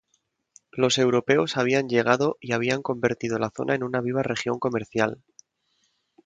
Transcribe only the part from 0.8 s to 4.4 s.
europeos habían llegado y habían convertido la zona en una viva